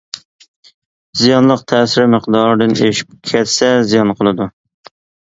[1.19, 4.49] زىيانلىق تەسىرى مىقدارىدىن ئېشىپ كەتسە زىيان قىلىدۇ.